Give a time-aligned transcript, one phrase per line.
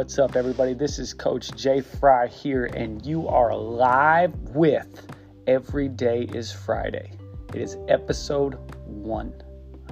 [0.00, 0.72] What's up, everybody?
[0.72, 5.06] This is Coach Jay Fry here, and you are live with
[5.46, 7.12] Every Day is Fryday.
[7.54, 8.54] It is episode
[8.86, 9.34] one.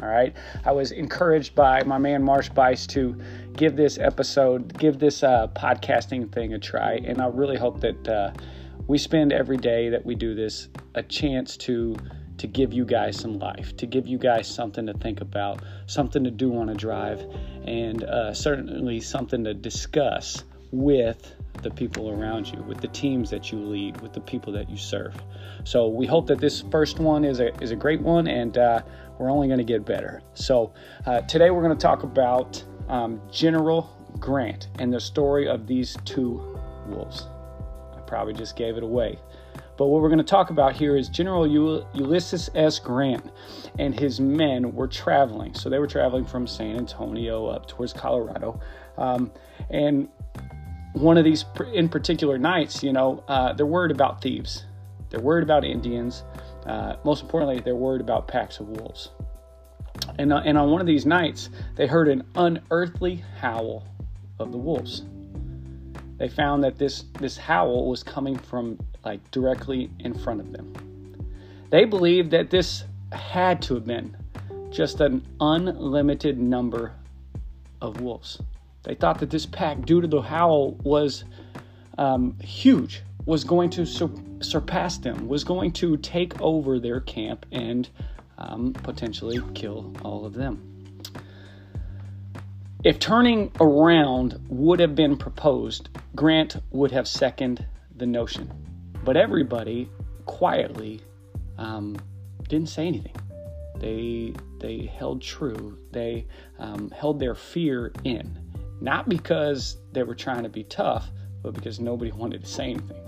[0.00, 0.32] All right.
[0.64, 3.20] I was encouraged by my man Marsh Bice to
[3.54, 8.08] give this episode, give this uh, podcasting thing a try, and I really hope that
[8.08, 8.30] uh,
[8.86, 11.96] we spend every day that we do this a chance to
[12.38, 16.22] to give you guys some life, to give you guys something to think about, something
[16.24, 17.24] to do on a drive,
[17.64, 23.50] and uh, certainly something to discuss with the people around you, with the teams that
[23.50, 25.14] you lead, with the people that you serve.
[25.64, 28.82] So we hope that this first one is a is a great one, and uh,
[29.18, 30.22] we're only going to get better.
[30.34, 30.74] So
[31.06, 35.96] uh, today we're going to talk about um, General Grant and the story of these
[36.04, 37.26] two wolves.
[37.96, 39.18] I probably just gave it away.
[39.76, 42.78] But what we're going to talk about here is General Ulysses S.
[42.78, 43.30] Grant
[43.78, 45.54] and his men were traveling.
[45.54, 48.60] So they were traveling from San Antonio up towards Colorado.
[48.96, 49.30] Um,
[49.70, 50.08] and
[50.94, 54.64] one of these in particular nights, you know, uh, they're worried about thieves,
[55.10, 56.24] they're worried about Indians.
[56.64, 59.10] Uh, most importantly, they're worried about packs of wolves.
[60.18, 63.86] And, uh, and on one of these nights, they heard an unearthly howl
[64.38, 65.04] of the wolves.
[66.18, 70.72] They found that this, this howl was coming from like directly in front of them.
[71.70, 74.16] They believed that this had to have been
[74.70, 76.92] just an unlimited number
[77.80, 78.40] of wolves.
[78.82, 81.24] They thought that this pack, due to the howl, was
[81.98, 87.46] um, huge, was going to sur- surpass them, was going to take over their camp
[87.52, 87.88] and
[88.38, 90.75] um, potentially kill all of them.
[92.86, 98.48] If turning around would have been proposed, Grant would have seconded the notion.
[99.04, 99.90] But everybody
[100.26, 101.00] quietly
[101.58, 101.96] um,
[102.48, 103.16] didn't say anything.
[103.80, 105.76] They they held true.
[105.90, 106.28] They
[106.60, 108.38] um, held their fear in,
[108.80, 111.10] not because they were trying to be tough,
[111.42, 113.02] but because nobody wanted to say anything.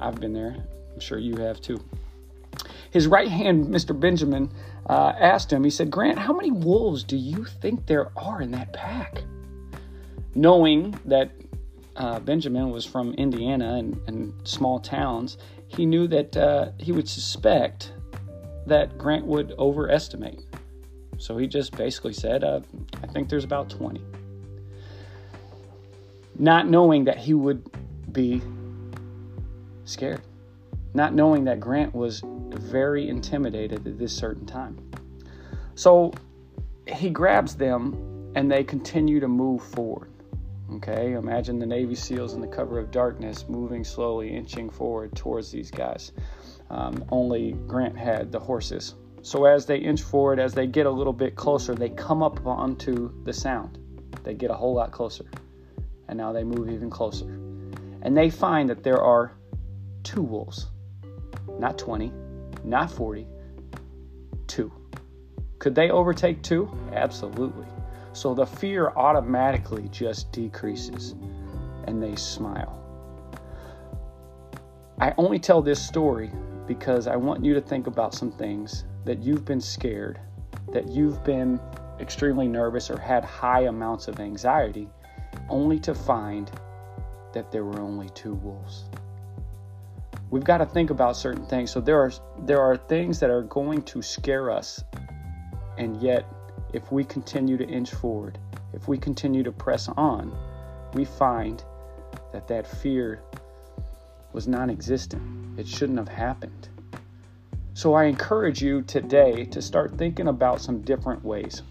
[0.00, 0.56] I've been there.
[0.94, 1.78] I'm sure you have too.
[2.94, 3.98] His right hand, Mr.
[3.98, 4.52] Benjamin,
[4.88, 5.64] uh, asked him.
[5.64, 9.24] He said, "Grant, how many wolves do you think there are in that pack?"
[10.36, 11.32] Knowing that
[11.96, 17.08] uh, Benjamin was from Indiana and, and, small towns, he knew that uh, he would
[17.08, 17.92] suspect
[18.66, 20.44] that Grant would overestimate.
[21.18, 22.60] So he just basically said, uh,
[23.02, 24.00] I think there's about 20.
[26.38, 27.68] Not knowing that he would
[28.12, 28.40] be
[29.84, 30.22] scared,
[30.94, 34.78] not knowing that Grant was very intimidated at this certain time.
[35.74, 36.12] So
[36.86, 40.10] he grabs them and they continue to move forward.
[40.72, 45.50] Okay, imagine the Navy SEALs in the cover of darkness moving slowly, inching forward towards
[45.50, 46.12] these guys.
[46.70, 48.94] Um, only Grant had the horses.
[49.22, 52.46] So as they inch forward, as they get a little bit closer, they come up
[52.46, 53.78] onto the sound.
[54.22, 55.26] They get a whole lot closer.
[56.08, 57.28] And now they move even closer.
[58.02, 59.32] And they find that there are
[60.02, 60.66] two wolves.
[61.58, 62.12] Not 20,
[62.64, 63.26] not 40,
[64.46, 64.72] two.
[65.58, 66.70] Could they overtake two?
[66.92, 67.66] Absolutely.
[68.12, 71.14] So the fear automatically just decreases
[71.86, 72.80] and they smile.
[75.00, 76.30] I only tell this story
[76.66, 80.20] because I want you to think about some things that you've been scared,
[80.72, 81.60] that you've been
[82.00, 84.88] extremely nervous or had high amounts of anxiety,
[85.48, 86.50] only to find
[87.32, 88.84] that there were only two wolves.
[90.34, 91.70] We've got to think about certain things.
[91.70, 94.82] So there are there are things that are going to scare us
[95.78, 96.26] and yet
[96.72, 98.40] if we continue to inch forward,
[98.72, 100.36] if we continue to press on,
[100.92, 101.62] we find
[102.32, 103.22] that that fear
[104.32, 105.22] was non existent.
[105.56, 106.68] It shouldn't have happened.
[107.74, 111.62] So I encourage you today to start thinking about some different ways.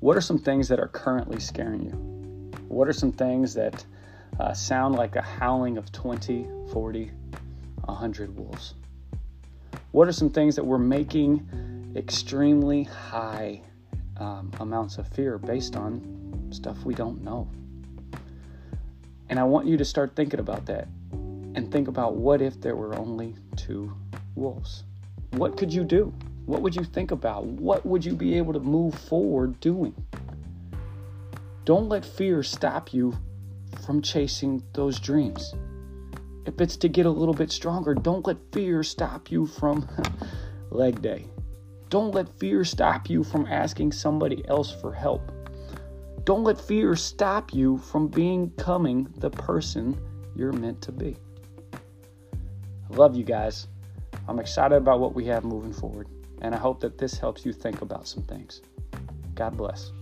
[0.00, 1.92] What are some things that are currently scaring you?
[2.66, 3.86] What are some things that
[4.40, 7.12] uh, sound like a howling of 20, 40,
[7.86, 8.74] 100 wolves?
[9.92, 13.62] What are some things that we're making extremely high
[14.16, 17.48] um, amounts of fear based on stuff we don't know.
[19.28, 22.76] And I want you to start thinking about that and think about what if there
[22.76, 23.94] were only two
[24.34, 24.84] wolves?
[25.32, 26.12] What could you do?
[26.46, 27.46] What would you think about?
[27.46, 29.94] What would you be able to move forward doing?
[31.64, 33.16] Don't let fear stop you
[33.84, 35.54] from chasing those dreams.
[36.46, 39.88] If it's to get a little bit stronger, don't let fear stop you from
[40.70, 41.26] leg day.
[41.88, 45.32] Don't let fear stop you from asking somebody else for help.
[46.24, 49.98] Don't let fear stop you from becoming the person
[50.34, 51.16] you're meant to be.
[51.74, 53.68] I love you guys.
[54.28, 56.08] I'm excited about what we have moving forward,
[56.40, 58.62] and I hope that this helps you think about some things.
[59.34, 59.92] God bless.